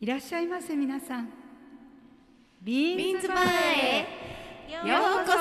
[0.00, 1.28] いらっしゃいませ皆さん。
[2.62, 3.38] ビビーンズバー
[3.84, 4.06] へ。
[4.86, 4.94] よ
[5.24, 5.38] うこそ。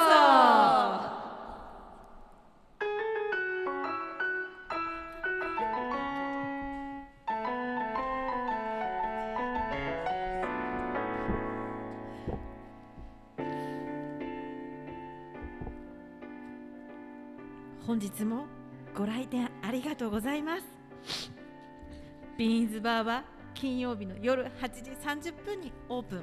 [17.85, 18.47] 本日も
[18.95, 20.63] ご来店ありがとうございます。
[22.39, 26.21] ビーンズバーは金曜日の夜8時30分にオープン。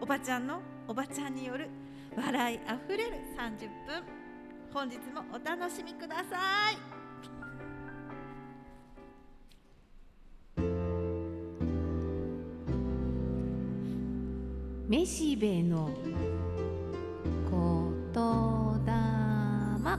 [0.00, 1.68] おばちゃんのおばちゃんによる
[2.16, 4.04] 笑いあふれる30分。
[4.72, 6.76] 本日もお楽しみください。
[14.88, 15.90] めしべの
[17.50, 18.92] ことだ
[19.82, 19.98] ま。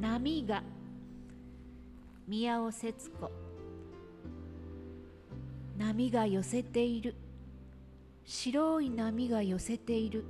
[0.00, 0.62] 波が
[2.30, 3.28] 宮尾節子。
[5.76, 7.16] 波が寄せている。
[8.24, 10.24] 白い波が寄せている。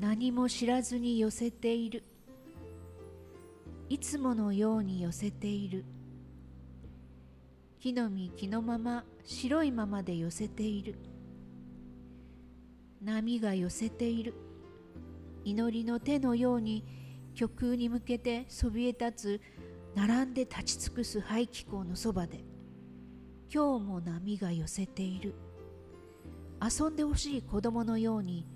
[0.00, 2.02] 何も知らずに寄せている。
[3.88, 5.84] いつものように寄せている。
[7.78, 10.96] 木の実木のまま白いままで寄せている。
[13.00, 14.34] 波が寄せている。
[15.44, 16.84] 祈りの手のように
[17.36, 19.61] 極空に向けてそびえ立つ
[19.94, 22.44] 並んで立ち尽くす排気口のそばで
[23.52, 25.34] 今日も波が寄せている。
[26.62, 28.46] 遊んでほしい子供のように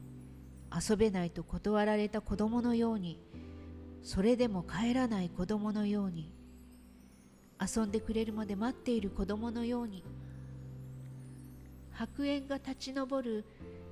[0.72, 3.20] 遊べないと断られた子供のように
[4.04, 6.32] それでも帰らない子供のように
[7.60, 10.04] 遊んでくれるまで待っている子供のように
[11.90, 13.44] 白煙が立ち上る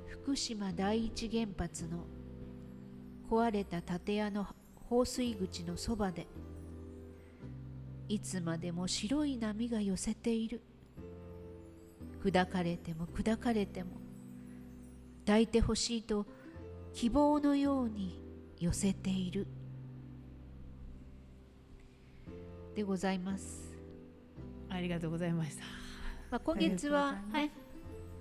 [0.06, 2.04] 福島第一原発の
[3.28, 4.46] 壊れた建屋の
[4.88, 6.28] 放水口のそばで
[8.08, 10.60] いつまでも白い波が寄せている。
[12.22, 13.90] 砕かれても砕かれても
[15.26, 16.26] 抱いてほしいと
[16.94, 18.18] 希望のように
[18.58, 19.46] 寄せている。
[22.74, 23.72] でございます、
[24.68, 25.64] ありがとうございました。
[26.30, 27.50] まあ、今月ははい。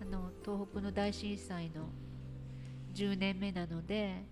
[0.02, 1.88] あの東北の大震災の
[2.94, 4.26] 10年目なので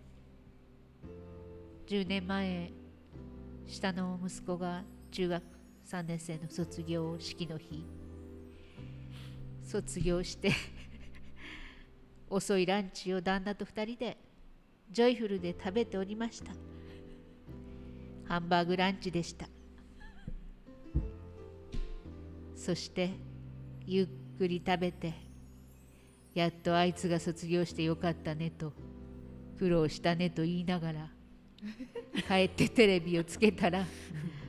[1.88, 2.72] 10年前
[3.68, 5.44] 下の息子が中学
[5.86, 7.86] 3年生の卒業式の日。
[9.64, 10.52] 卒業して
[12.30, 14.18] 遅いランチを旦那と2人で
[14.90, 16.54] ジョイフルで食べておりました。
[18.26, 19.48] ハンバーグランチでした。
[22.56, 23.12] そして
[23.86, 24.08] ゆっ
[24.38, 25.14] くり食べて
[26.34, 28.72] やっとあいつが卒業してよかったねと
[29.58, 31.10] 苦労したねと言いながら
[32.28, 33.86] 帰ってテレビをつけたら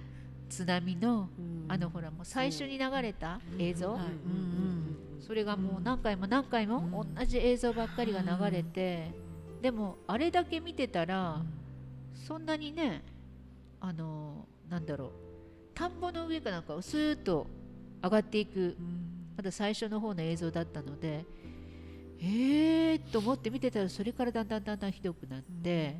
[0.53, 1.31] 津波の
[1.67, 3.99] あのほらもう最初に流れた映像。
[5.19, 9.12] それがもう何回も何回も同じ映像ばっかりが流れて
[9.62, 11.41] でもあれだけ見てたら
[12.27, 13.03] そんなにね
[13.81, 15.11] あのなんだろう
[15.75, 17.47] 田んぼの上かなんかをスーッと
[18.03, 18.77] 上がっていく
[19.37, 21.25] まだ最初の方の映像だったので
[22.21, 25.97] えーと思って見てたらそれからだんだんだんだんひどくなって、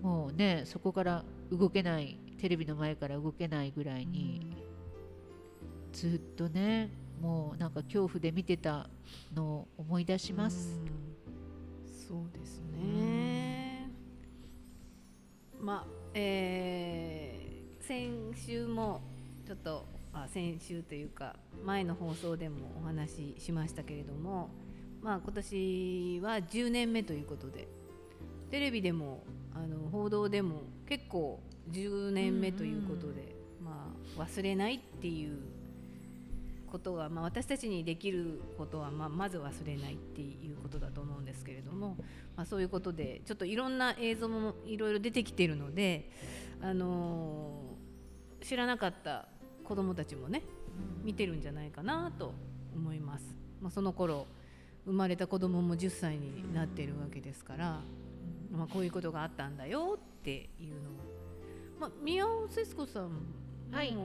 [0.00, 4.56] もうねそこから動けないテレビの前から動けないぐらいに、
[5.92, 6.90] ずっとね
[7.20, 8.88] もうなんか恐怖で見てた
[9.34, 10.80] のを思い出します。
[12.08, 13.90] そうですね。
[15.60, 17.50] まあえー
[17.90, 19.00] 先週も
[19.44, 21.34] ちょっとあ先週というか
[21.64, 24.48] 前の放送でもお話ししましたけれども
[25.02, 27.66] まあ今年は10年目ということで
[28.48, 31.40] テレビでもあの報道でも結構
[31.70, 35.38] 10年目ということで、まあ忘れないっていう
[36.70, 41.96] ことが、まあ、私たちにできることは、まあ、まず忘れないっていうことだと思うんですけれども、
[42.36, 46.10] まあ、そういうことでちょっといろんな映像もいろいろ出てきているので、
[46.62, 47.70] あのー
[48.42, 49.26] 知らなかった
[49.64, 50.42] 子どもたちもね
[51.04, 52.32] 見てるんじゃないかなと
[52.74, 53.24] 思います。
[53.60, 54.26] まあ、その頃
[54.86, 57.80] 生まれた子供も10歳になっているわけですから、
[58.50, 60.92] まあ、こういうことがあったんだよっていうのを、
[61.80, 63.20] まあ、宮尾節子さんも、
[63.72, 63.96] はい。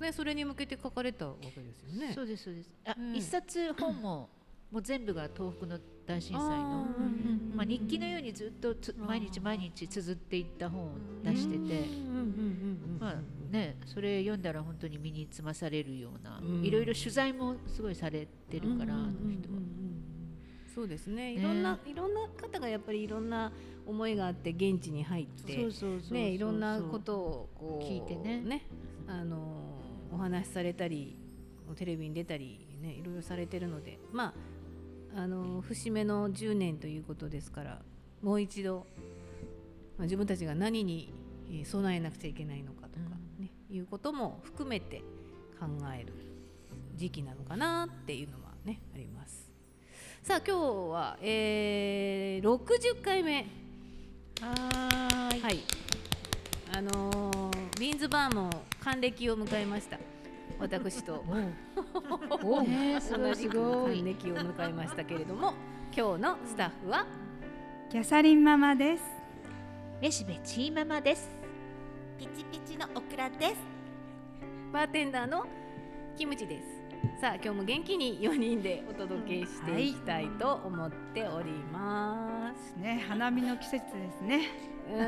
[0.00, 2.12] ね、それに向けて書かれたわけですよね。
[2.12, 2.70] そうですそうです。
[2.84, 3.16] あ、うん。
[3.16, 4.28] 一冊本も
[4.72, 6.86] もう全部が東北の大震災のあ
[7.54, 10.90] まあ、日記のようにずっとつ毎日毎日綴っていった本を
[11.24, 11.88] 出してて、
[12.98, 13.14] まあ
[13.50, 16.64] ね、それ読んだら本当に身につまされるような、うん。
[16.64, 19.60] いろいろ取材もすごいされてるから、あの人は。
[20.74, 21.32] そうですね。
[21.32, 23.50] いろんな、いろんな方がやっぱりいろんな
[23.86, 25.68] 思いがあって現地に入って
[26.10, 28.62] ねいろんなことをこう聞いてね。
[29.08, 29.38] あの
[30.12, 31.16] お話しされたり
[31.76, 34.34] テレビに出たりねいろいろされてるのでま
[35.14, 37.82] ああの節目の10年ということですから
[38.22, 38.86] もう一度、
[39.96, 41.12] まあ、自分たちが何に
[41.48, 45.02] えー備えなくちゃいけないのかとか、ねいうことも含めて
[45.60, 45.66] 考
[45.96, 46.12] える
[46.94, 49.50] 時期なのかなっていうのはねあります。
[50.22, 53.46] さあ今日は、えー、60回目
[54.40, 55.40] はーい。
[55.40, 55.60] はい。
[56.76, 58.48] あのービーンズバーも
[58.82, 59.98] 還暦を迎えました。
[60.58, 61.22] 私と。
[62.42, 65.52] おね すごい還暦を迎えましたけれども、
[65.94, 67.06] 今日のスタッフは？
[67.90, 69.02] キャサリンママです。
[70.00, 71.28] めしべちーママです。
[72.18, 73.56] ピチピチのオクラです。
[74.72, 75.46] バーテンダーの
[76.16, 76.75] キムチです。
[77.20, 82.74] さあ今日も元気に4人でお届けしていきたいと思っております。
[82.76, 84.48] ね花見の季節ですね。
[84.92, 85.04] うわ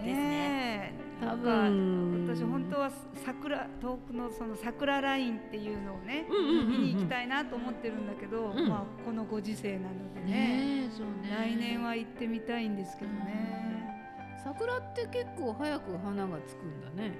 [0.00, 0.94] ー ですね。
[1.20, 2.26] えなんか分。
[2.28, 2.90] 私本当は
[3.24, 8.68] 桜遠くのその桜ラインっていうのをね、見に行きたいなと思ってるんだけど、うん。
[8.68, 10.30] まあこのご時世なのでね。
[10.30, 10.90] ねね。
[11.30, 17.12] 来年は行ってみたいんですけどね、桜って結構早く花がつくんだね。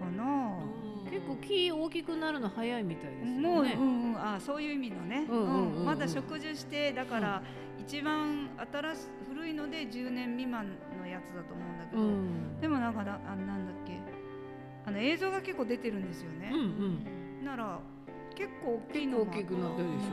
[0.00, 0.56] かな、
[1.10, 3.40] 結構木大きくなるの早いみたいですよね。
[3.40, 5.84] もう、うんうん、あそういう意味のね、うんうんうんうん。
[5.84, 7.42] まだ植樹してだから
[7.78, 8.98] 一番新し
[9.28, 12.60] 古いので10年未満のやつだと思うんだけど、うん。
[12.60, 14.00] でもなんかなあなんだっけ。
[14.86, 16.50] あの映像が結構出てるんですよね。
[16.52, 16.62] うんう、
[17.42, 17.44] ん。
[17.44, 17.80] なら
[18.34, 19.32] 結構大きいのが。
[19.32, 20.06] 大きくなってるでし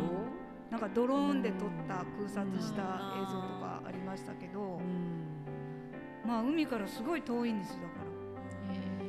[0.69, 2.81] なんかドローンで撮った空撮した
[3.16, 4.62] 映像とかありましたけど。
[4.62, 4.81] ょ。
[4.81, 6.28] うん。
[6.28, 8.07] まあ海からすごい遠いんですよだから。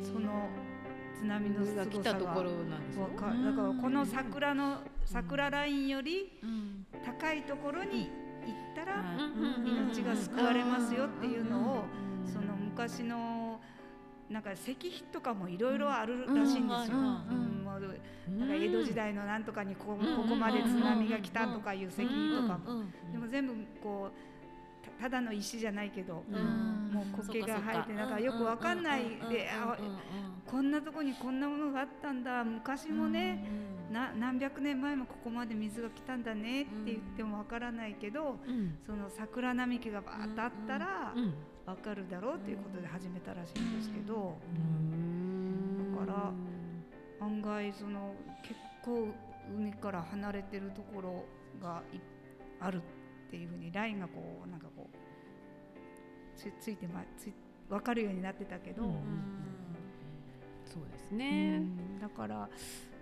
[0.04, 0.48] その
[1.18, 6.86] 津波のすが来たところなんですだからこの桜の桜ラインよりうん。
[7.04, 8.10] 高いところに
[8.46, 11.84] 行ったらうん命が救われますよっていうのを
[12.24, 13.60] うんその昔の
[14.30, 16.96] なんか石碑とかもいろいろあるらしいんですよ。
[16.96, 22.08] なんか江戸時代のなんとかにこうんこここまで津波が来たとかいう石碑
[22.42, 22.80] とかも。
[22.80, 23.12] うん。
[23.12, 24.37] でも全部こう
[24.82, 26.90] たただの石じゃないけどうん。
[26.92, 29.76] もう苔が生えてなんかよくわかんないであ
[30.46, 32.42] こんなとこにこんなものがあったんだ。
[32.44, 33.44] 昔もね
[33.92, 38.78] な何百年前もここまで水が来たんだねって言ってもわからないけどうん。
[38.86, 41.34] その桜並木がバーッとあったらうん
[41.66, 44.38] わかるだろうということで始めたらしいんですけど。
[44.54, 45.94] うん。
[45.96, 46.32] だから
[47.20, 49.08] 案外その結構
[49.56, 51.24] 海から離れてるところ
[51.60, 52.00] がい
[52.60, 52.97] あるって
[53.36, 57.32] いうふうにラインがこうなんかこうつついてまつい
[57.68, 58.92] 分かるようになってたけど、うん
[60.64, 61.58] そうですうね。
[61.60, 62.48] んだから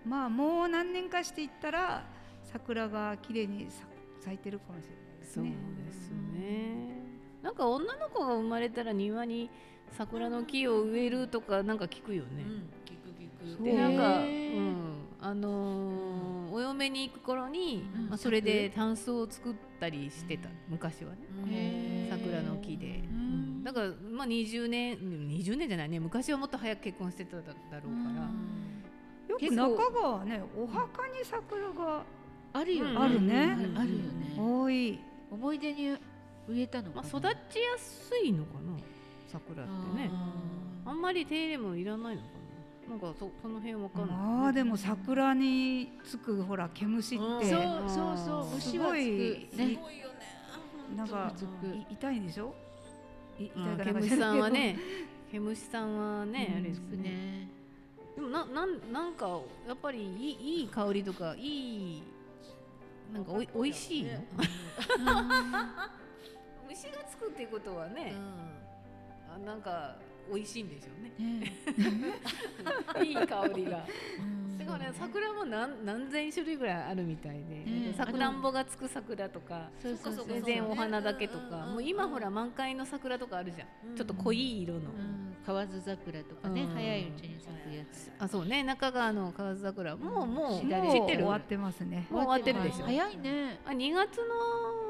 [0.06, 2.06] まあもう何年かしていったら
[2.44, 3.84] 桜が綺麗にさ
[4.20, 5.56] 咲いてるかもしれないですそうね。
[5.87, 6.96] ですね。
[7.43, 9.50] なんか女の子が生まれたら庭に
[9.93, 12.44] 桜の木を植えるとかなんか聞くよね。
[12.44, 12.46] う
[13.62, 14.76] でなんか、うん、
[15.20, 16.26] あのー
[16.56, 18.08] お嫁に行く頃に、うん。
[18.08, 21.12] まあ、それでタンスを作ったりしてた、昔は
[21.46, 22.08] ね。
[22.10, 23.02] 桜の木で、
[23.62, 26.00] だからまあ20年20年じゃないね。
[26.00, 27.60] 昔はもっと早く結婚してただろうか
[28.14, 28.28] ら、
[29.28, 32.04] よく中川はねお墓に桜が
[32.54, 32.90] あるよね。
[32.90, 33.02] うん。
[33.02, 33.37] あるね。
[33.76, 34.37] あるよね。
[34.38, 34.99] 多い。
[35.31, 35.88] 思い出に
[36.49, 38.78] 植えたのかまあ、な育ちやすいのかな
[39.30, 40.11] 桜ってね。
[40.87, 42.28] あんまり手入れもいらないのか
[42.88, 47.25] ななんかそその辺わかんない、まあでも桜につくほら毛虫って。
[47.25, 47.40] うん。
[47.43, 48.55] そうそうそう。
[48.55, 49.57] 虫はつく。
[49.57, 49.78] ね。
[50.97, 51.76] なんかつくつく。
[51.76, 52.55] い痛いんでしょ？
[53.38, 54.78] い痛い毛虫さんはね
[55.31, 56.55] 毛虫さんはね、うん。
[56.55, 57.49] あれですねね。
[58.14, 62.02] でもななんなんかやっぱりいいいい香りとかいい
[63.12, 64.11] なんかおいおいしいの、
[66.69, 68.14] 虫がつくっていうことはね、
[69.33, 69.97] あなんか
[70.33, 71.06] 美味しいんでしょうね。
[71.40, 71.52] ね。
[73.04, 73.85] いい香りが。
[74.21, 74.59] うん。
[74.59, 74.92] だからね。
[74.99, 77.95] 桜も何何千種類ぐらいあるみたいで、ね。
[77.97, 85.37] さくらんぼがつく桜とか全然お花だけとか、もう今ほら満開の桜とかあるじゃん、ちょっと濃い色の、うん。
[85.47, 86.75] 河津桜とかねうん。
[86.75, 88.11] 早いうちに咲くやつ。
[88.18, 88.64] あそうね。
[88.64, 91.80] 中川の河津桜もうもうしだれ知ってる終わってます。
[91.85, 92.09] ね。
[92.11, 92.85] もう終わってるでしょ。
[92.87, 93.61] 早いね。
[93.64, 94.86] あ2月の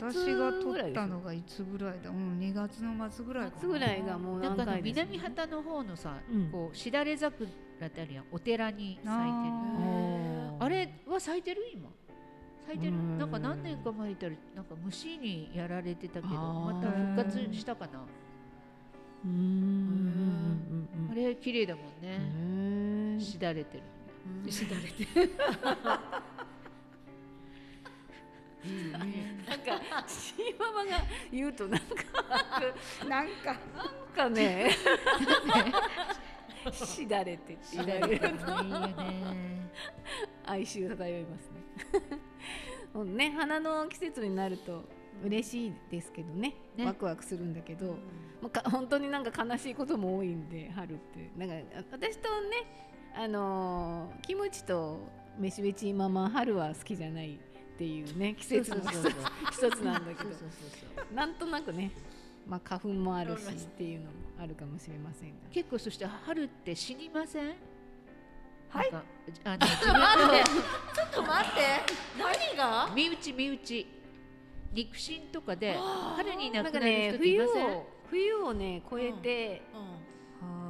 [0.00, 2.10] 私末が撮ぐらいでしょったのがいつぐらいだ？
[2.10, 3.60] うん、2月の末ぐらいかな。
[3.60, 6.50] 末ぐらいがもうなんかあの何回です南畑の方のさうん。
[6.50, 8.24] こうしだれ桜ってあるやん。
[8.32, 9.30] お寺に咲いてる
[10.60, 11.88] ああれは咲いてる今？
[12.66, 12.92] 咲いてる？
[12.92, 13.18] うん。
[13.18, 18.00] なんか何年か前にいたらなんか虫にやられてたけどまた復活したかな？
[19.24, 19.32] うーん。
[19.32, 21.10] うん。
[21.10, 23.16] あれ綺麗だもんうんね。
[23.16, 23.78] うんしだれて
[24.44, 24.50] る。
[24.50, 25.06] しだれて。
[29.48, 31.86] なんかシーママが言うとなんか
[33.08, 33.56] なんか。
[34.16, 34.70] なんかね。
[36.72, 38.34] しだれてって言われる
[40.46, 41.62] 哀愁漂いますね。
[42.94, 44.82] もうね花の季節になると
[45.22, 46.54] 嬉しいですけどね。
[46.76, 46.86] ね。
[46.86, 47.98] ワクワクするんだけど、
[48.40, 51.30] まあか本当になんか悲しいことも多いんで春って。
[51.36, 52.66] なんかあ私とね
[53.14, 55.00] あのーキムチと
[55.38, 57.38] めしべちママ春は好きじゃない
[57.74, 59.10] っていうね季節の一つ
[59.52, 60.30] 一つなんだけど。
[61.14, 61.90] なんとなくね、
[62.46, 65.34] まあ、花粉もあるしっていうのもあるかもしれませんが。
[65.52, 67.54] 結構そして春って死にません？
[68.68, 68.90] はい。
[68.92, 69.06] なんか
[69.44, 69.92] あの自分
[70.30, 71.60] でちょっと待って。
[72.18, 72.92] 何が？
[72.94, 73.86] 身内身内。
[74.72, 75.78] 肉親とかで
[76.16, 79.62] 春に亡くなるなんかね人ってい冬ません、を冬をね越えて、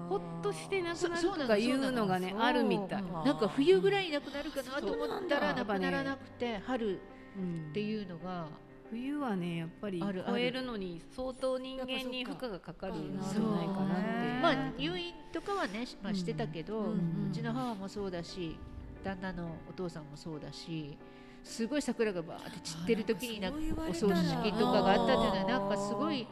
[0.08, 3.02] ほっとして亡くなるとかいうのがねあるみたい。
[3.02, 7.00] なんか冬ぐらいに亡くなるかなと思ったらそう亡くならなくて春
[7.36, 8.46] うんっていうのが
[8.90, 10.38] 冬はねやっぱりあるある。
[10.38, 14.40] 越えるのに相当人間に負荷がかかるんじゃないかなって。
[14.42, 18.56] まあ入院とかはね、まあ、してたけど、ううんちの母もそうだし
[19.02, 20.96] 旦那のお父さんもそうだし
[21.42, 23.58] すごい桜がバーって散ってる時になんか
[23.88, 26.26] お葬式とかがあったっていうのはなんかすごい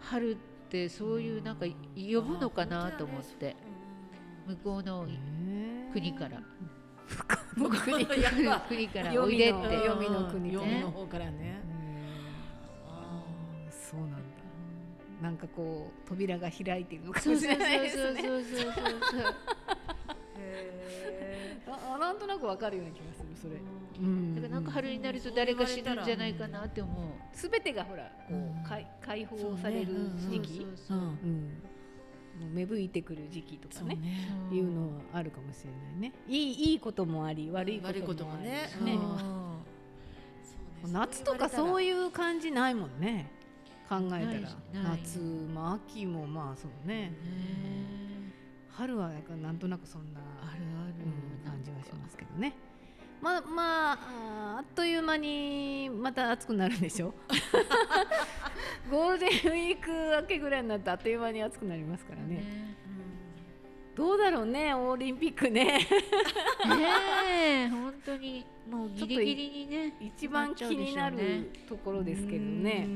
[0.00, 0.53] 春って
[0.88, 3.56] そういうなんか呼ぶのかなと思って。
[4.46, 5.06] 向こうの
[5.92, 6.42] 国から。
[7.56, 9.60] 僕国やっぱ国から黄おいでって。
[9.76, 11.60] 泉の国の方からね。
[13.70, 14.16] そうなんだ。
[15.22, 18.22] なんかこう扉が開いているのかもしそうそうそうれないですそうね。
[18.22, 18.72] そうそう。
[18.72, 19.34] そう
[21.94, 23.13] あなんとなくわかるような気がする
[23.44, 23.60] それ。
[24.00, 24.34] うん。
[24.34, 27.36] だからなんか春になると誰か死ぬんじゃないかなって思う。
[27.36, 30.66] すべてがほらこう解解放される時期。
[32.52, 33.98] 芽吹いてくる時期とかね。
[34.50, 36.12] いうのはあるかもしれないね。
[36.26, 38.42] いいいいこともあり悪い悪いこともあり。
[38.42, 38.68] もね。
[38.84, 38.98] ね。
[40.92, 43.30] 夏とかそういいう感じないもんね。
[43.88, 44.92] 考えたら。
[44.96, 47.12] 夏も秋もまあそうね。
[48.70, 50.94] 春はなんかなんとなくそんなあるある。
[51.04, 52.54] うん感じはしますけどね。
[53.24, 53.98] まあまあ
[54.58, 57.14] あっという間にまた暑くなるんでしょ？
[58.90, 59.90] ゴールデンウィーク
[60.22, 62.36] 明けぐらいになってあっという間に暑くなりますからね。
[62.36, 62.76] ね。
[63.94, 65.64] どうだろうねオリンピックね。
[65.64, 65.86] ね
[67.64, 67.68] え。
[67.72, 72.84] 本当にもうギリギリにね一番気になるところですけどね。
[72.86, 72.88] あ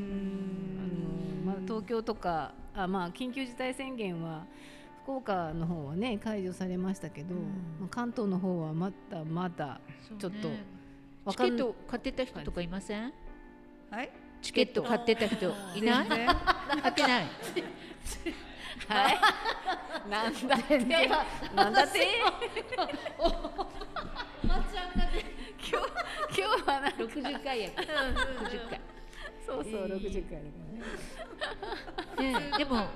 [1.47, 4.45] のまあ、東京とかあ、まあ、緊急事態宣言は
[5.09, 7.35] 福岡の方はね解除されましたけど、
[7.81, 9.81] まあ、関東の方はまだまだ
[10.21, 10.49] ちょっと
[11.25, 13.11] わチケット買ってた人とかいません？
[13.91, 14.11] はい。
[14.43, 16.09] チケット買ってた人いない？
[16.09, 16.27] 買
[16.91, 17.27] ってない。
[18.87, 19.19] はい。
[20.11, 20.79] なんだって。
[21.55, 22.01] なんだって。
[25.71, 28.81] 今日今日はな60回やから60回
[29.49, 30.57] そうそう60回だか
[32.19, 32.41] らね。
[32.51, 32.87] ねでも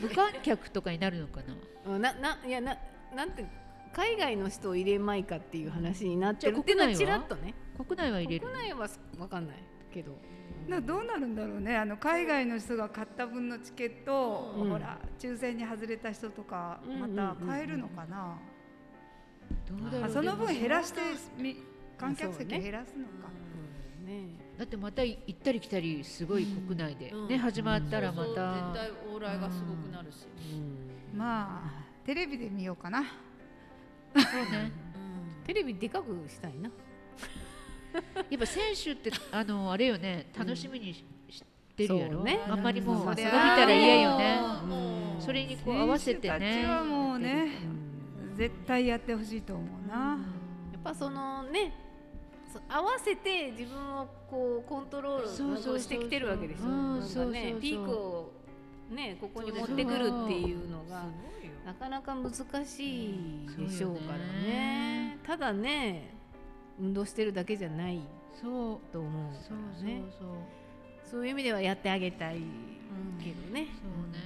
[0.00, 1.92] 無観客とかになるのかな？
[1.94, 2.76] うんなないやな
[3.14, 3.44] なんて
[3.92, 7.18] 海外の人を入れまいかっていう話になってじゃあるっていうのは国内は？
[7.18, 7.54] ちらっとね。
[7.76, 8.46] 国内は入れる？
[8.46, 8.88] 国内は
[9.18, 9.56] わかんない
[9.92, 10.16] けど。
[10.68, 11.76] などうなるんだろうね。
[11.76, 14.70] あの海外の人が買った分のチケットを、うん。
[14.70, 18.38] ほら抽選に外れた人とかうんまた買えるのかな、
[19.66, 20.10] どうだろう。
[20.10, 21.00] あその分減らして
[21.38, 21.56] み
[21.96, 23.34] 観客席減らすのか、ね
[24.58, 27.10] だってまた行ったり来たりすごい国内で。
[27.10, 27.28] うん。
[27.28, 30.26] ね始まったらま絶た対往来がすごくなるし。
[31.14, 33.02] まあテレビで見ようかな。
[33.02, 34.72] そうね。
[35.46, 36.70] テレビでかくしたいな。
[38.30, 40.30] やっぱ選手ってあのあれよね。
[40.36, 41.44] 楽しみにしし
[41.76, 42.40] てるやろ、ね。
[42.48, 44.40] あんまりもうそりゃたら嫌よね。
[45.16, 45.20] うん。
[45.20, 47.48] それにこう合わせて選手たねちはもうね
[48.30, 48.36] うん。
[48.36, 50.18] 絶対やってほしいと思うな、
[50.72, 51.87] やっぱそのねそ
[52.68, 57.32] 合わせて自分をこうコントロールしてきてるわけでしょうんなんかそうそうそう。
[57.32, 58.32] ねピークを
[58.90, 61.04] ねここに持ってくるっていうのが
[61.66, 62.32] なかなか難
[62.64, 65.18] しいでしょうからね。
[65.26, 66.14] ただね
[66.80, 68.00] 運動してるだけじゃない
[68.40, 68.78] そう。
[68.92, 69.38] と思うか
[69.78, 70.02] らね。
[70.18, 70.28] そう
[71.10, 72.42] そういう意味ではやってあげたい
[73.22, 74.18] けどね、そうね。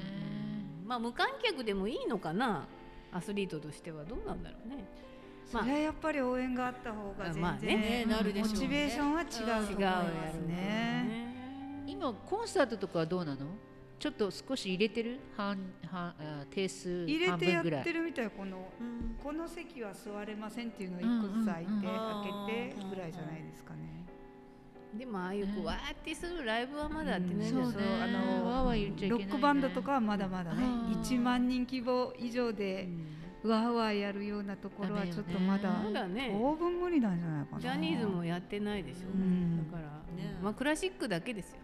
[0.85, 2.67] まあ無観客でもいいのかな
[3.13, 4.05] アスリートとしては。
[4.05, 4.85] どうなんだろうね
[5.53, 5.63] まあ。
[5.63, 7.51] それはやっぱり応援があった方が全然、ま
[8.21, 8.33] あね。
[8.41, 11.85] モチベーションは違うと思い違うやまするね。
[11.87, 13.47] 今コンサートとかはどうなの？
[13.99, 15.21] ちょっと少し入れてる？
[15.37, 18.69] 半半あ定数入れ半分ぐらいてやってるみたいこの
[19.23, 21.79] この席は座れませんっていうのを一個ずつ開いてうん。
[21.79, 24.05] うんうん開けてぐらいじゃないですかね。
[24.99, 27.51] でもああいうこうわーってするライブはまだやってないん。
[27.51, 27.77] そうね。
[28.03, 30.65] あのロックバンドとかはまだまだね。
[30.65, 30.67] う
[30.99, 31.01] ん。
[31.01, 37.61] 1万人規模以上でうわうわやるようなところはちょっとまだ当分無理なんじゃないかな。
[37.61, 39.17] ジャニーズもやってないでしょ、う。
[39.17, 39.71] ん。
[39.71, 40.39] だから、ね。
[40.43, 41.59] まあクラシックだけですよ。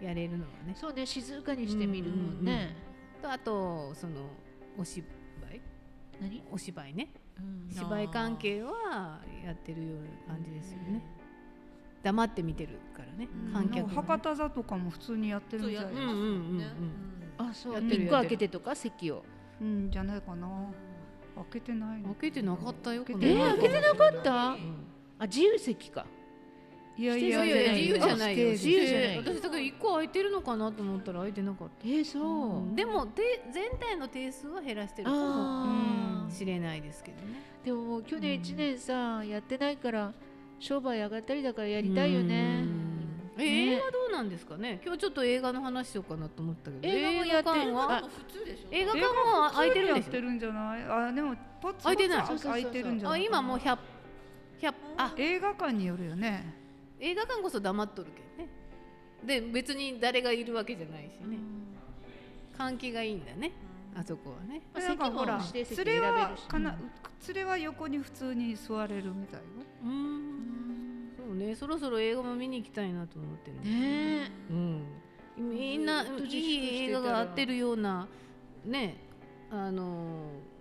[0.00, 0.74] やれるのはね。
[0.76, 2.76] そうね静かにしてみるもんね、
[3.20, 4.28] とあとその
[4.78, 5.06] お芝
[5.52, 5.60] 居。
[6.20, 7.08] 何、お芝居ね。
[7.38, 7.74] うん。
[7.74, 11.02] 芝居関係はやってるような感じですよね。
[12.02, 13.28] 黙って見てるからね。
[13.46, 13.52] うん。
[13.52, 16.66] 観客博多座とかも普通にやってるみたいですうんうんうんうんね。
[17.38, 19.24] あそうやって個開けてとか席を
[19.60, 20.46] うんじゃないかな
[21.36, 22.08] 開けてないの？
[22.14, 24.30] 開けてなかったよえー開けてなかった？
[24.30, 24.58] うん。
[25.18, 26.06] あ自由席か。
[26.96, 28.50] いやいいやいや自由じゃないよ。
[28.50, 31.74] 自由じゃない私だから一個空いてるのかなと思ったら空いてなかった。
[31.88, 37.40] えー、そう、でもで全体の定数は減らしてるかもあしれないですけどね。
[37.62, 40.12] ーでも去年1年さ、やってないから
[40.60, 42.64] 商売上がったりだからやりたいよね
[43.36, 44.80] 映画どうなんですかね。
[44.84, 46.88] 今日ちょっと映画の話しようかなと思ったけど。
[46.88, 47.96] 映画館は？
[47.96, 48.68] あ普通でしょ。
[48.70, 50.82] 映画館も空いてるんやでしってるんじゃない？
[50.84, 53.78] あでもポツ空いてない空いてるんじゃない今もう100
[54.62, 55.14] 100あ。
[55.16, 56.54] 映画館によるよね。
[57.00, 58.50] 映画館こそ黙っとるけどね。
[59.24, 61.38] で別に誰がいるわけじゃないしね。
[62.56, 63.50] 換気がいいんだね。
[63.96, 64.62] あそこはね。
[64.72, 66.78] まあなんかほら席も指定席選べ連れはるしかな
[67.26, 69.46] 連れは横に普通に座れるみたいよ。
[69.84, 70.83] うん
[71.34, 74.82] そうねそろそろ映画も見に行きたいなと思ってるんですねうん、
[75.36, 78.06] みんないい映画が合ってるような
[78.64, 78.96] ね
[79.50, 80.54] あのー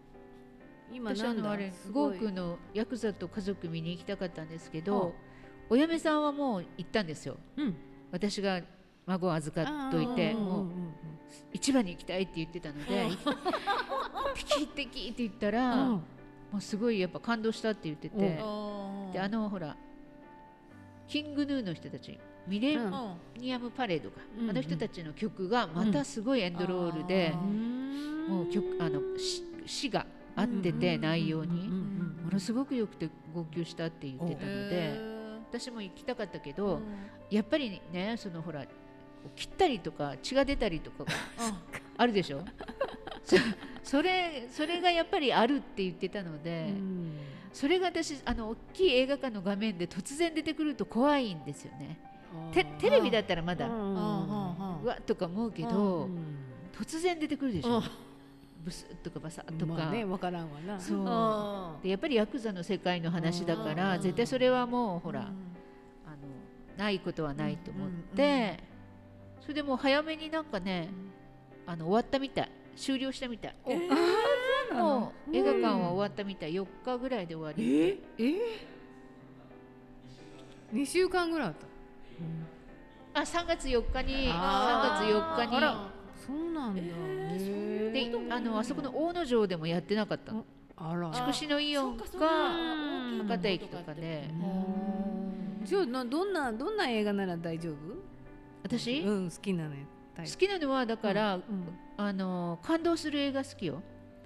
[0.93, 5.15] 今私なんだあのあれすごくんのヤクザと家族見に行きたかったんですけど
[5.69, 7.37] お嫁さんはもう行ったんですよ。
[7.57, 7.75] うん。
[8.11, 8.61] 私が
[9.07, 10.65] 孫を預かっといてうんもう
[11.51, 13.07] 一番に行きたいって言ってたので
[14.35, 15.89] 敵敵 って言ったら、うん。
[15.89, 16.03] も
[16.59, 19.11] うすごいやっぱ感動したって言ってて、うん。
[19.11, 19.75] であのほら
[21.13, 22.17] キングヌーの人たち
[22.47, 22.91] ミレうん
[23.37, 34.99] ニアムパレードか、うんあの人たちの曲がまたすごいエンドロールで、うんもう曲あの詩詩が合ってて、内容に、ものすごくよくて号泣したって言ってたので、
[35.51, 36.79] 私も行きたかったけど、
[37.29, 38.65] やっぱりねそのほら
[39.35, 41.11] 切ったりとか血が出たりとかが
[41.97, 42.43] あるでしょ？
[43.83, 47.11] そそれそれがやっぱりあるって言ってたので、うん。
[47.51, 51.99] それが私あの大きい映画館の画面で突然出てくると怖いんですよね。
[52.51, 54.81] テテレビだったらまだ、うん。
[54.83, 56.17] うわっとか思うけど、うん。
[56.75, 57.83] 突然出てくるでしょ、うん。
[58.65, 60.79] ブスッとかバサッとか、まあねわからんわな。
[60.79, 61.03] そう。
[61.05, 64.01] あでやっぱりヤクザの世界の話だから、うん。
[64.01, 65.31] 絶対それはもうほら、あの
[66.77, 68.59] ないことはないと思って、
[69.41, 70.89] それでもう早めになんかね、
[71.67, 73.55] あの終わったみたい終了したみたい、
[74.73, 76.53] もう映画館は終わったみたい。
[76.53, 78.67] 4日ぐらいで終わり、え
[80.71, 83.19] 二週間ぐらいあった。
[83.19, 85.57] あ3月4日にあ3月4日に。
[85.57, 85.87] あら。
[86.25, 86.81] そうなんだ。
[86.81, 90.45] へであのあそこの大野城でもやってなかったの。
[90.75, 91.11] あら。
[91.11, 94.29] 筑紫のイオンかうん博多駅とかで。
[95.63, 97.75] じゃあなどんなどんな映画なら大丈夫？
[98.63, 99.81] 私、うん好きなのよ
[100.15, 101.43] タイ好きなのはだから、うん
[102.05, 103.81] あの感動する映画好きよ。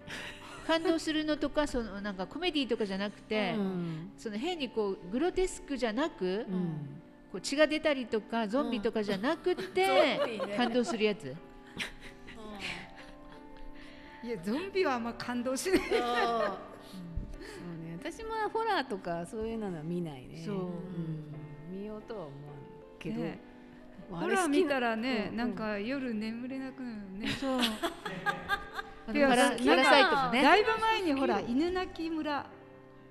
[0.67, 4.11] 感動するのとかそのなんかコメディとかじゃなくて、うん。
[4.17, 7.01] その変にこうグロテスクじゃなく、うん。
[7.31, 10.19] こう血が出たりとかゾンビとかじゃなくて、
[10.55, 11.35] 感動するやつ。
[14.23, 15.79] いやゾンビはあんま感動しない。
[15.79, 15.99] そう。
[17.83, 17.97] ね。
[17.97, 20.43] 私もホラーとかそういうのは見ないね。
[20.43, 20.55] そう。
[20.55, 21.31] ん。
[21.71, 22.57] 見ようとは思わん
[22.99, 23.21] けど。
[23.21, 23.29] ね。
[23.29, 23.46] まあ
[24.09, 27.27] ホラー見たらね、うんなんか夜眠れなくなるよね。
[27.39, 27.59] そう。
[29.07, 29.13] あい
[30.43, 32.45] だいぶ前にほら犬鳴村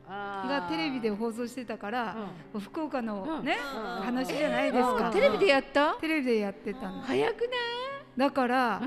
[0.08, 2.16] がテレビで放送してたから、
[2.58, 4.02] 福岡のね、うん。
[4.04, 5.94] 話じゃないですか、テレビでやった？
[5.94, 7.00] テレビでやってたの。
[7.00, 7.48] 早くない
[8.16, 8.82] だから、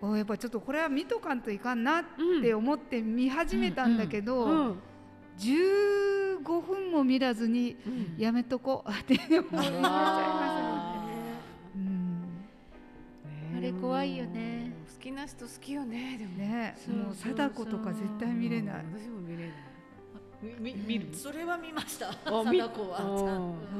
[0.00, 2.04] おやっぱちょっとこれは見とかんといかんなっ
[2.42, 4.78] て思って見始めたんだけど、うん。
[5.38, 7.76] 15分も見らずに
[8.16, 8.90] やめとこう。
[8.90, 10.95] って思いちゃいました
[13.56, 14.72] あれ怖いよね。
[14.96, 16.36] 好きな人好きよねでも。
[16.36, 18.76] ねそうもう貞子とか絶対見れない。
[18.92, 19.52] 私も見れない
[20.60, 22.12] み見るそれは見ました。
[22.12, 22.98] 貞子は。
[22.98, 23.08] ちゃん。
[23.08, 23.16] と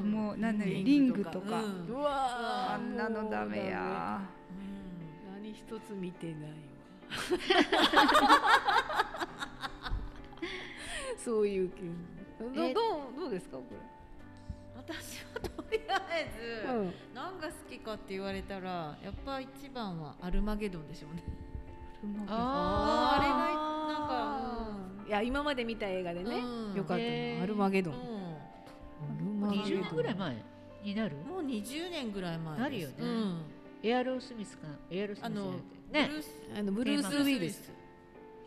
[0.06, 4.20] もうなんだリングとか、うわあんなのダメや。
[5.34, 6.46] 何一つ見てないわ。
[11.22, 11.94] そういう気分。
[12.54, 12.80] どえど
[13.14, 13.64] うどうですかこ
[14.88, 21.24] 私はとりあえず、れ、うん、何が好きかって言われたらやっぱ一番はアルマゲドンでしょうね。
[22.28, 23.36] ああれが
[23.98, 26.74] なんかいや今まで見た映画でね、うん。
[26.74, 27.42] よかったの、へー。
[27.42, 29.64] アルマゲドン、うアルマゲドン。
[29.64, 30.36] 20年ぐらい前
[30.84, 31.16] になる？
[31.16, 32.62] んもう20年ぐらい前です。
[32.62, 32.94] なるよね。
[33.00, 33.40] うん。
[33.82, 36.06] エアロスミスかなエアロスミスね。
[36.08, 36.30] ブルース。
[36.56, 37.72] あのブルース・ウィルス。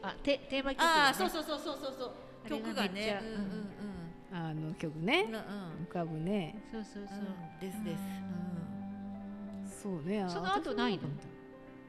[0.02, 3.22] あテテーマ曲ああそうそうそうそうそう曲がめっちゃね。
[3.22, 3.34] うん。
[3.34, 3.99] うん
[4.32, 5.26] あの曲ね。
[5.28, 5.42] うんうん。
[5.90, 6.56] 浮かぶね。
[6.72, 7.60] そうそうそう、うん。
[7.60, 9.84] ですです。
[9.84, 10.24] そうね。
[10.24, 11.04] あその後ないの？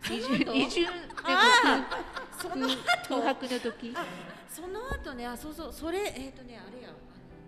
[0.02, 0.90] その二後重二重で
[1.24, 1.86] あ
[2.40, 2.54] その
[3.08, 3.92] 空後白の時？
[3.94, 4.04] あ
[4.48, 5.26] その後ね。
[5.26, 5.72] あそうそう。
[5.72, 6.88] それえっ、とねあれや。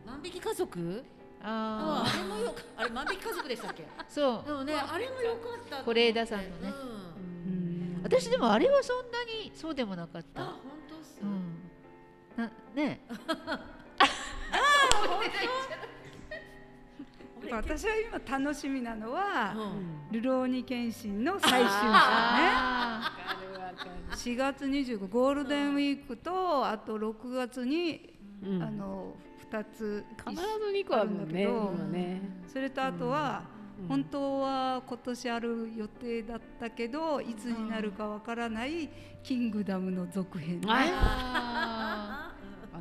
[0.07, 1.05] 万引き家族？
[1.45, 3.85] あああれもよあれ万引き家族でしたっけ？
[3.99, 4.47] あそう。
[4.47, 6.53] でもねあれもよかった是枝さんのね。
[6.63, 6.69] うん
[7.97, 8.01] うん。
[8.03, 10.43] 私でもあれはそんなにそうでもなかった。
[10.43, 10.55] あ本
[10.89, 11.59] 当っす、うん。
[12.37, 13.01] なね
[17.51, 21.71] 私は今楽しみなのはうん「ルローニケンシン」の最終章ね。
[21.83, 23.13] あ
[24.13, 28.63] 4月25ゴールデンウィークとあと6月に、うん。
[28.63, 29.15] あの
[29.51, 32.23] 2つ必ず2個あるもんだけど今ね。
[32.47, 33.43] それとあとは、
[33.81, 33.89] うん。
[33.89, 38.89] 本当は今年ある予定だったけどいつになるかわからない
[39.23, 40.67] 「キングダム」の続編、ね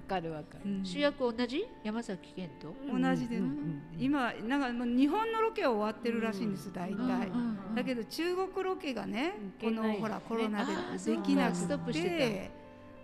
[0.02, 0.72] かるわかる。
[0.72, 0.86] うん。
[0.86, 1.66] 主役同じ？
[1.84, 2.76] 山崎賢人？
[2.92, 12.52] 同じで、うんうん今なんかもう日本のロケは終わってるらしいんです大体、うんうんだけど中国ロケがねこのほらコロナでできなくてストップして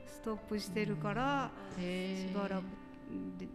[0.08, 2.64] ストップしてるからしばらく
[3.40, 3.48] で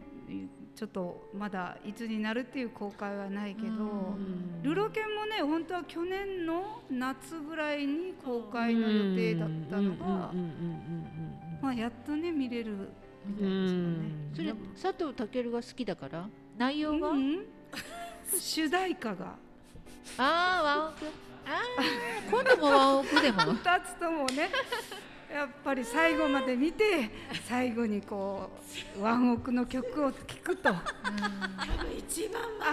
[0.74, 3.74] ちょっとまだいつになるっていう公開はないけど、う
[4.16, 10.32] んルロケンもね本当は去年の夏ぐらいに公開の予定だったのが
[11.60, 12.90] まあやっとね見れる
[13.26, 13.86] みたういですよね。
[13.98, 14.32] ん。
[14.34, 16.28] それ佐藤健が好きだから？
[16.58, 17.44] 内容が、うん
[18.38, 19.36] 主題歌が。
[20.18, 21.06] ああワンオク
[21.46, 21.82] ああ
[22.30, 24.50] 今度もワンオクでも？2つともね。
[25.32, 27.08] やっぱり最後まで見て
[27.48, 28.50] 最後にこ
[28.98, 30.68] うワンオクの曲を聴くと。
[30.68, 30.82] や
[31.98, 32.72] 一番まだ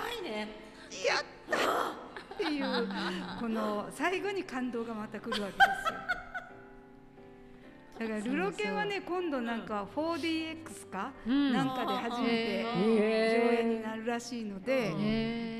[0.00, 0.48] 若いね。
[0.90, 2.88] ったっていう。
[3.40, 5.98] この最後に感動がまた来るわけですよ。
[7.98, 11.52] だからルロケンはね今度なんか 4DX かうん。
[11.52, 12.64] なんかで初めてへ
[13.54, 14.90] 上映になるらしいので、へ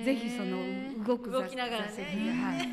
[0.03, 0.05] ー。
[0.05, 1.89] ぜひその動く動きながらね。
[1.89, 2.69] 座席ではい。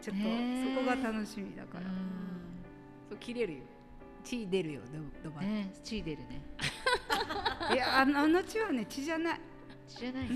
[0.00, 1.84] ちょっとそこが楽しみだから。
[3.10, 3.60] そう切れるよ。
[4.24, 4.80] 血出るよ
[5.22, 5.42] ドドバ。
[5.42, 6.40] うんね血出るね。
[7.74, 9.40] いやあのあの血はね血じゃない。
[9.88, 10.34] 血じゃない、薄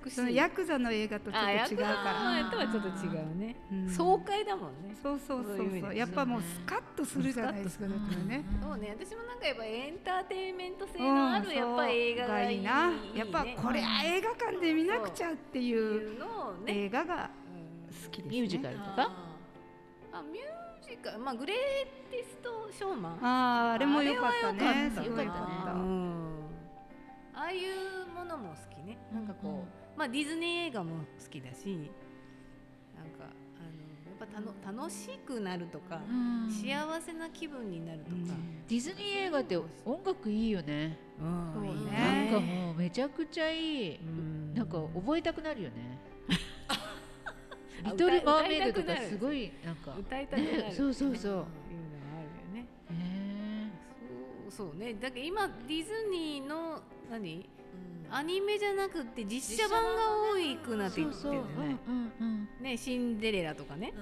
[0.00, 2.46] くしそのヤクザの映画とちょっと違うから。
[2.46, 3.56] あとはちょっと違うね。
[3.70, 3.88] うん。
[3.88, 4.96] 爽快だもんね。
[5.02, 5.56] そうそうそうそう。
[5.58, 5.98] そういう意味で。
[5.98, 7.94] やっぱもうスカッとするじゃないですかね。
[7.94, 8.44] これね。
[8.62, 8.96] そうね。
[8.98, 12.92] 私もなんかやっぱエンターテインメント性のあるやっぱ映画がいい,、な。
[13.14, 16.18] やっぱこれは映画館で見なくちゃっていいうう。
[16.18, 18.40] のをね、映画がうん好きですね。
[18.40, 19.12] ミュージカルとか？
[20.12, 21.18] あミュージカル。
[21.18, 21.56] まあグレー
[22.10, 23.12] テストショーマン。
[23.22, 24.90] あああれも良かったね。
[27.38, 28.96] ああいうものも好きね。
[29.12, 31.90] なんかこう、まあディズニー映画も好きだし
[32.96, 33.24] なんか
[33.58, 36.50] あのやっぱたの楽しくなるとか、うん。
[36.50, 38.16] 幸せな気分になるとか、
[38.68, 40.98] ディズニー映画って音楽いいよね。
[41.20, 41.52] うん。
[41.54, 42.30] そういいね。
[42.30, 43.96] なんかもうめちゃくちゃいい。
[43.96, 44.54] うん。
[44.54, 45.98] なんか覚えたくなるよね。
[47.84, 49.94] あリトル・マーメイドとかすごいなんか。
[49.98, 51.46] 歌いたくなる、ねそうそうそう。
[54.48, 54.94] そうそうね。
[54.94, 57.46] だけど今ディズニーの何？
[58.10, 59.88] アニメじゃなくて実写版が
[60.32, 61.42] 多くなっていってるそうそう。
[61.42, 63.92] うんねねシンデレラとかね。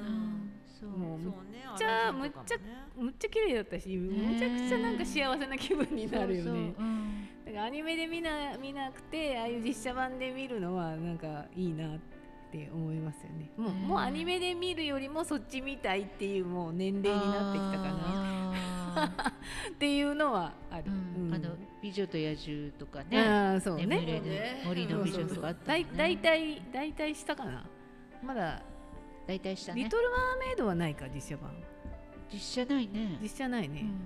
[0.82, 1.32] もうむっ
[1.78, 2.60] ちゃアラジンとかもね。
[2.96, 6.62] むっちゃ綺麗だったしむちゃくちゃなんか幸せな気分になるよそうそう。
[6.62, 7.28] ねうん。
[7.46, 12.13] だからアニメで見な見なくてああいう実写版で見るのはなんかいいなって
[12.72, 13.50] 思いますよね。
[13.56, 13.76] もううん。
[13.88, 18.44] もうアニメで見るよりもそっち見たいっていうもう年齢になってきたかな。
[18.94, 19.06] な
[19.70, 21.26] っていうのはある、うん。
[21.28, 21.34] うん。
[21.34, 23.20] あの美女と野獣とかね。
[23.20, 23.86] あーそうね。
[23.86, 24.22] 眠れる
[24.64, 27.66] 森の美女とかあったねだい大体大体したかな。
[28.22, 28.62] まだ
[29.26, 29.84] 大体したね。
[29.84, 31.52] リトル・マーメイドはないか実写版。
[32.32, 33.18] 実写ないね。
[33.20, 34.00] 実写ないね、うん。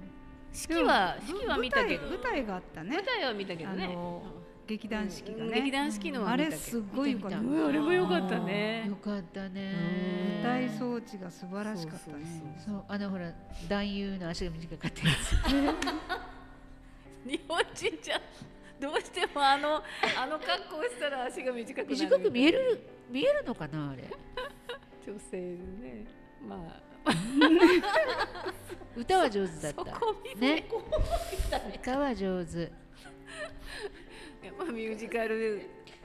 [0.53, 2.03] 式は式は見たけど。
[2.09, 2.97] 舞台舞台があったね。
[2.97, 3.05] 舞。
[3.05, 4.23] 台は見たけどあねの
[4.69, 5.55] 劇団四季がうんね。
[5.61, 7.39] 劇団四季のはあれすごい良かった。
[7.39, 8.85] うんあれも良かったね。
[8.87, 9.73] よかったね。
[9.75, 12.57] うん舞台装置が素晴らしかったね。
[12.65, 13.33] そうあのほら
[13.69, 15.15] 男優の足が短かったや
[17.27, 18.21] 日本人じゃ
[18.81, 19.83] どうしてもあの
[20.17, 24.05] あの格好したら足が短くなるつ短く見える見えるのかなあれ？
[25.07, 26.07] 女性ね。
[26.47, 26.89] まあ。
[28.95, 30.69] 歌は上手だっそたこ見てね。
[31.75, 32.71] 歌は上手
[34.43, 35.63] やっぱミュージカル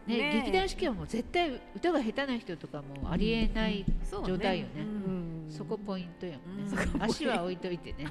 [0.08, 0.34] ねね。
[0.42, 3.86] 劇団四季はもう絶対歌が下手な人とかもありえない
[4.26, 5.46] 状態よね,、うん。
[5.50, 6.40] そこポイントよね、
[6.96, 7.04] うん。
[7.04, 8.08] 足は置いといてね。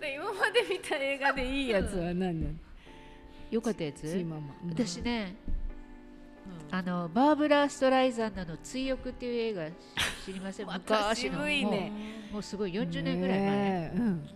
[0.00, 2.18] で今まで見た映画でいいやつは何？
[2.18, 2.54] なの
[3.50, 4.00] よかったやつ？
[4.02, 4.70] チーママうん。
[4.70, 5.34] 私ね
[6.70, 9.70] あのバーブラ・ストライザンドの「追憶」っていう映画
[10.26, 10.66] 知りません？
[10.72, 11.70] 昔のねも
[12.30, 14.28] うもうすごい40年ぐらい前、ねえうん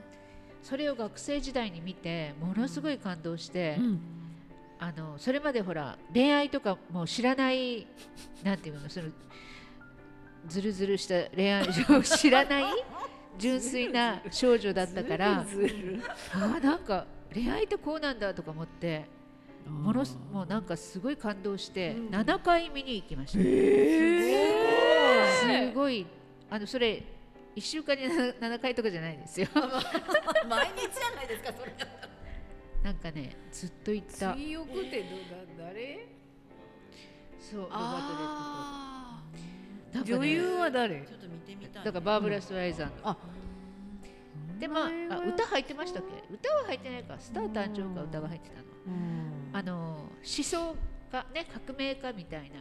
[0.68, 4.00] それを学生時代に見てものすごい感動して、うん。
[4.80, 7.86] あのそれまでほら恋愛とかもう知らない
[8.42, 9.08] なんていうのその
[10.48, 12.64] ずるずるした恋愛を 知らない
[13.38, 19.06] 純粋な少女だったからあーなんか恋愛ってこうなんだとか思って
[19.66, 22.14] ものすもうなんかすごい感動してうん。
[22.14, 23.38] 7回見に行きました、
[25.40, 26.06] すごい。
[26.50, 27.15] あのそれ
[27.56, 29.48] 1週間に 7, 7回とかじゃないですよ。
[30.46, 31.72] 毎日じゃないですかそれ。
[32.82, 34.34] なんかねずっと行った。
[34.34, 35.16] 追憶ってど
[35.64, 36.06] だ誰？
[37.40, 38.08] そうロバー
[39.92, 41.00] ト・レッド女優は誰？
[41.00, 43.16] ちょっと見てみたいだからバーブラ・ストライザンド、あ。
[44.58, 46.34] でまああ歌入ってましたっけ？
[46.34, 48.64] 歌は入ってないかスター誕生か歌が入ってたの。
[48.86, 49.50] うん。
[49.54, 50.76] あの思想
[51.10, 52.56] 家ね革命家みたいな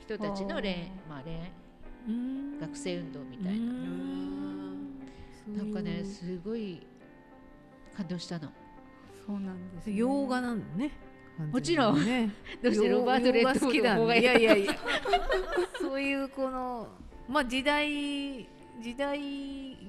[0.00, 1.67] 人たちの恋,、まあ、恋うん
[2.60, 3.62] 学生運動みたいな、
[5.64, 6.86] なんかねすごい
[7.96, 8.50] 感動したの。
[9.26, 10.90] そうなんです、ね、洋画なのね。
[11.52, 12.04] もちろん。
[12.04, 12.30] ね
[12.62, 14.74] どうしてロバート・レッドフォードの方がいやいやいや。
[15.80, 16.88] そういうこの
[17.28, 18.48] まあ時代
[18.82, 19.18] 時代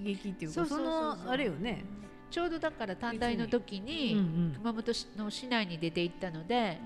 [0.04, 1.86] 劇っていうかそのあれよね。
[2.30, 6.80] ちょうどだから短大の時に、うん熊本市の市内に出て行ったので、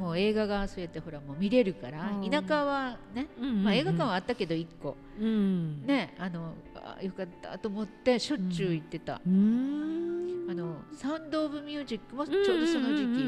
[0.00, 2.30] もう映画がそうやってほらもう見れるから、うん。
[2.30, 5.86] 田舎はね、うんまあ、映画館はあったけど1個、うん。
[5.86, 10.46] ねあのあよかったと思ってしょっちゅう行ってた、うん。
[10.50, 13.20] あのサウンド・オブ・ミュージックもちょうどその時期。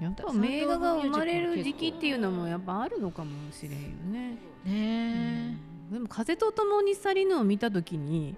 [0.00, 3.78] やっぱ名画が生まれる時期っていうのもやっぱあるのかもしれんよ
[4.12, 4.38] ね。
[4.64, 5.56] ね。
[5.90, 8.34] でも風と共に去りぬを見た時に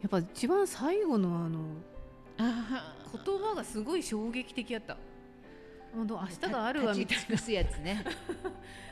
[0.00, 1.60] やっぱ一番最後のあの
[2.38, 4.96] 言葉がすごい衝撃的やった。
[5.94, 8.04] 本当明日があるわみたい立ち尽くすやつね。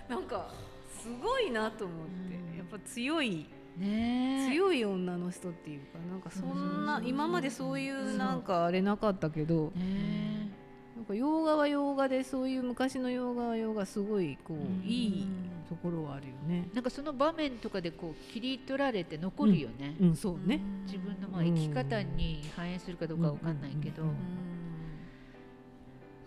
[0.08, 0.52] な なんか
[1.00, 2.56] すごいなと思って、うん。
[2.58, 3.46] やっぱ強い。
[3.78, 4.48] ね。
[4.48, 10.50] え強い女の人っていうかなんかそんなうん今までそういそううなんかあれなかったけどね。
[10.96, 14.82] なんか洋画は洋画でそういう昔の洋画は洋画すごいこうん。
[14.82, 15.26] ういい
[15.70, 16.68] ところはあるよね。
[16.74, 20.16] なんかその場面とかでこう切り取られて残るよね、うん。
[20.16, 20.60] そうね。
[20.84, 24.02] 自分のまあ生き方に反映するかどうかわかんないけど、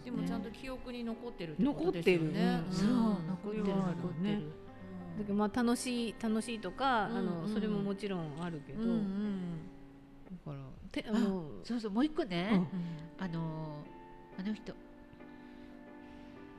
[0.03, 2.57] でもちゃんと記憶に残ってるってことですよね。
[2.57, 2.75] 残ってる。
[2.77, 4.41] そううん残ってる残ってる、ね
[5.17, 7.25] だけどまあ楽しい楽しいとか、あうんうん。
[7.43, 9.59] のそれももちろんあるけど、うんうん。
[10.25, 10.57] だから
[10.91, 12.67] てあのそうそうもう一個ね、
[13.19, 14.73] あのーあの人。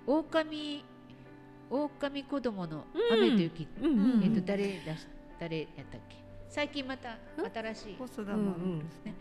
[0.07, 0.85] 狼
[1.71, 4.25] 狼子供の雨と雪、うんうんうん。
[4.25, 5.07] えっと誰だし
[5.41, 6.17] 誰やったっけ？
[6.49, 7.19] 最近また
[7.53, 7.97] 新しい。
[7.99, 9.15] 細田守ですね、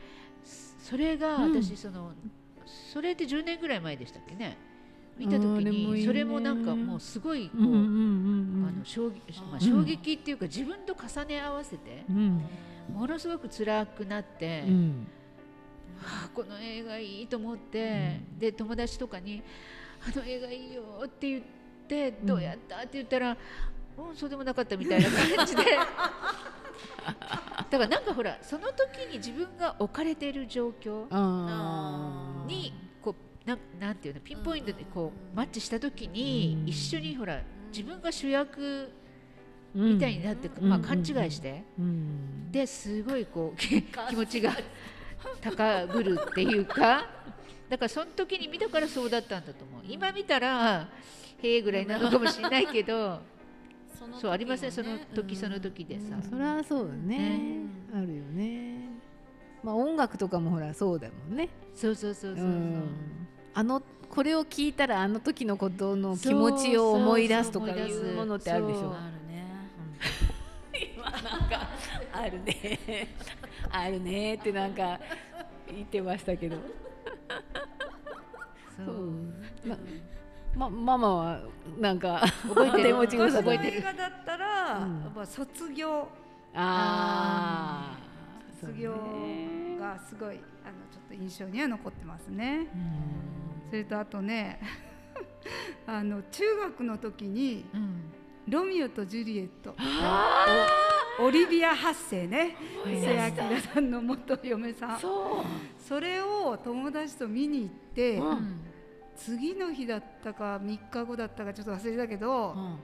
[0.78, 1.64] それがうん。
[1.64, 2.12] 私その、
[2.66, 4.58] それって10年ぐらい前でしたっけね？
[5.18, 7.80] 見た時にそれもなんかもうすごいこう、うんうんう
[8.66, 12.42] んあの衝撃まあ、うん衝撃っていうか自分と重ね合わせてうん。
[12.92, 15.08] ものすごく辛くなって、うん。
[16.02, 19.42] はあこの映画いいと思って、で友達とかに
[20.06, 21.44] 「あの映画いいよ」って言っ
[21.88, 23.38] て「どうやった?」って言ったら
[23.98, 25.62] 「うんそうでもなかった」みたいな感じで
[27.70, 31.06] だからなんかほらその時に自分が置かれている状況
[32.48, 36.70] にこうなんなんていうのピンポイントでこうマッチした時にうん。
[36.70, 38.92] 一緒にほら自分が主役
[39.76, 40.70] うんみたいになって、うん。
[40.70, 42.52] まあ、勘違いして、うん。
[42.52, 44.56] ですごいこう気気持ちが
[45.42, 47.08] 高ぶるっていうか
[47.70, 49.82] だからその時に見たからそうだったんだと思う。
[49.88, 50.88] 今見たら
[51.42, 53.22] へえぐらいなのかもしれないけど
[54.04, 54.72] その時そうありません。
[54.72, 57.18] そのね時その時でさ、それはそうだね。
[57.18, 57.60] ね。
[57.94, 58.90] あるよね。
[59.64, 61.50] まあ音楽とかもほらそうだもんね。
[61.76, 62.84] そうそうそうそうそう、うん。
[63.54, 68.94] あのこれを聞いたらあの時のことの気持ちを思い出すとかいそうものってあるでしょ。
[68.94, 69.48] あるね。
[70.96, 71.70] 今なんか
[72.14, 73.08] あるね。
[73.72, 74.36] あるね。
[74.36, 75.00] ってなんか
[75.68, 76.58] 言ってましたけど。
[78.78, 79.12] そう。
[79.66, 79.78] ま
[80.56, 81.40] まママは
[81.80, 82.96] なんか覚えてる。
[82.96, 85.02] 覚えてる映画だったら、うん。
[85.02, 86.08] やっぱ卒業。
[86.56, 88.04] ああ
[88.62, 88.92] 卒業
[89.80, 92.68] がすごいあのちょっと印象には残ってますね。
[93.70, 94.60] それとあとね
[95.88, 98.02] あの中学の時にうん
[98.48, 99.76] 「ロミオとジュリエット」
[101.20, 102.56] おオリビア八世ね。
[102.84, 105.00] 布施明さんの元嫁さん。
[105.00, 108.73] それを友達と見に行って、うん
[109.16, 112.80] 次の日だったか3日後だったかちょっと忘れたけど、うん。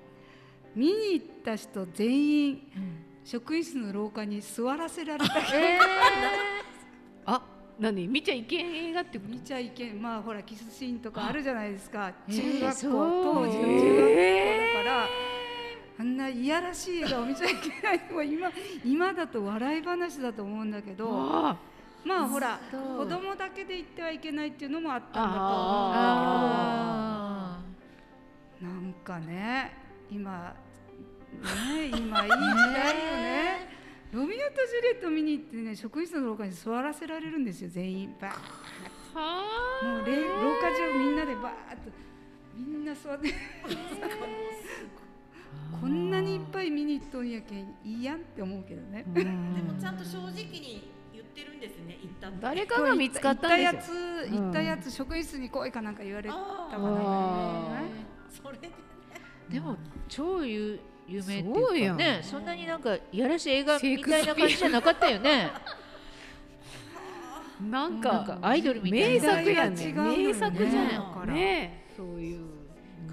[0.75, 2.61] 見に行った人全員
[3.23, 5.79] 職員室の廊下に座らせられたえ
[7.25, 7.41] あ
[7.79, 8.07] 何？
[8.07, 10.01] 見ちゃいけん映画って見ちゃいけん。
[10.01, 11.31] まあほらキスシーンとかあ。
[11.31, 12.11] るじゃないですか。
[12.27, 12.91] えー中学校、そう。
[13.23, 14.15] 当時の中学校
[14.75, 15.07] だから、
[15.99, 18.51] あんないやらしい映画を見ちゃいけないのは今
[18.83, 21.07] 今だと笑い話だと思うんだけど。
[21.09, 21.57] あ
[22.05, 25.39] まあほら子供だけで行ってはいけないっていうのもあったんだと思
[25.93, 27.79] あうんだ
[28.59, 29.73] けどなんかね
[30.09, 30.55] 今
[31.43, 33.79] ね今いい時代よね。
[34.11, 38.15] ロミオとジュリエット見に行ってね職員室の廊下に座らせられるんですよ全員。
[38.19, 38.35] バーッ。
[39.13, 39.43] は
[39.83, 41.91] もうれ廊下中みんなでバーッと
[42.55, 43.33] みんな座って。
[45.79, 49.05] こんなにいっぱい見に行っとんやけんいいやんって思うけどね。
[49.07, 49.13] うん。
[49.13, 49.23] で
[49.61, 50.98] もちゃんと正直に言
[51.41, 56.41] ってるんですね言った誰かが見つかったんでしょ行ったやつ行ったやつ職員室に来いかなんか言われたか
[56.73, 56.79] あな。
[56.79, 57.81] あ
[58.29, 58.67] それで。
[58.67, 59.75] ねーでも
[60.07, 65.51] 超有有名ってそうやんいうかねそんなになんかいやらしい映画みたいな感じじゃなかったよね。
[67.61, 71.35] な んなんかかアイドルみたい名な作やね名作じゃだからん。
[71.35, 71.85] ね。
[71.97, 72.45] そういう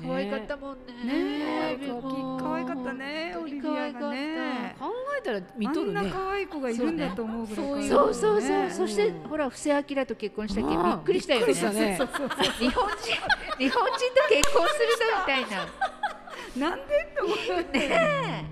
[0.02, 0.92] 可愛かったもんね。
[1.04, 1.65] ね
[5.26, 5.32] ね。
[5.32, 6.10] 考えたら見あんなとるね。
[6.12, 11.52] 可愛い子がいるんだと思うぐらい可愛いそうそうそう、ねそしてうんほら布施明と結婚したっけびああっくりしたよね。
[11.52, 11.52] ね。
[11.52, 12.10] 日本人日本人
[12.58, 12.68] と
[14.28, 15.66] 結婚するのみたいな。
[16.70, 18.44] なんでって思うね。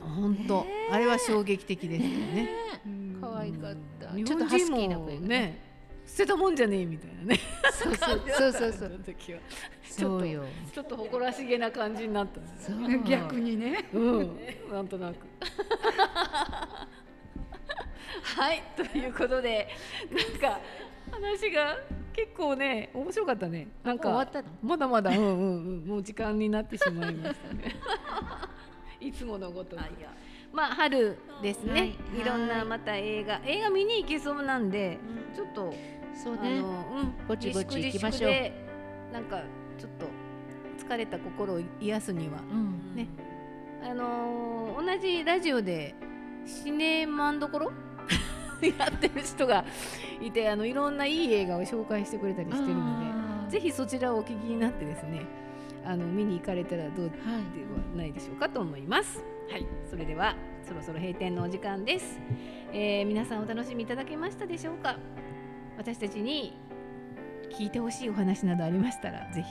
[0.00, 0.66] 本当。
[0.90, 2.50] あれは衝撃的ですよね。
[2.86, 3.18] うん。
[3.20, 4.14] 可愛かった。
[4.14, 5.63] 日ちょっとハスキーな声がもね
[6.06, 7.40] 捨てたもんじゃねえみたいなね
[7.72, 8.90] そうそうそうそうそう
[9.82, 12.40] そうよちょっと誇らしげな感じになった
[13.08, 13.88] 逆にね。
[13.92, 14.36] うん、
[14.70, 15.26] なんとなく。
[18.36, 19.68] はい、ということで、
[20.10, 20.60] なんか
[21.10, 21.78] 話が
[22.12, 23.68] 結構ね、面白かったね。
[23.82, 24.48] なんかもう終わったの？
[24.62, 25.32] まだまだ、うんうんう
[25.84, 27.74] ん、もう時間になってしまいましたね。
[29.00, 29.80] いつものごとく。
[30.54, 31.88] まあ春ですね、はい。
[32.20, 35.34] い、ろんなまた映画、映画見に行けそうなんで、うん。
[35.34, 35.74] ちょっと、
[36.14, 36.58] そうね。
[36.58, 38.32] あの、うん、ぼちぼち行きましょう。
[39.12, 39.42] なんか
[39.78, 40.06] ちょっと
[40.86, 42.38] 疲れた心を癒すには。
[42.50, 42.94] うん。
[42.94, 43.08] ね。
[43.82, 45.94] あのー同じラジオで
[46.46, 47.72] シネマンどころ？
[48.78, 49.64] やってる人が
[50.20, 55.26] いてあのいろんないい映画を紹介してくれたりしてるのでぜひそちらをお聞きになってですね
[55.84, 59.22] あの見に行かれたらどうではいはないでしょうかと思います。
[59.50, 60.34] はい、それでは
[60.66, 62.18] そろそろ閉店のお時間です、
[62.72, 64.96] えー皆さんお楽しみいただけましたでしょうか？
[65.76, 66.56] 私たちに
[67.50, 69.48] 聞いてほしいお話などありましたらぜひ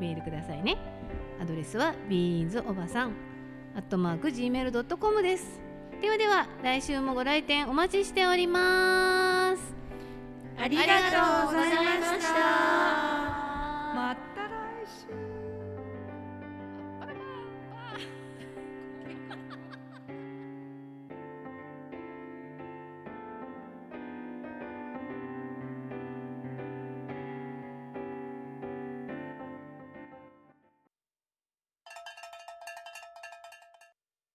[0.00, 0.76] メールくださいね。
[1.40, 3.12] アドレスは beans おばさん
[3.74, 5.60] アットマーク gmail.com です。
[6.00, 9.74] ではでは来週もご来店お待ちしております。
[10.58, 10.88] ありがと
[11.44, 14.25] うございました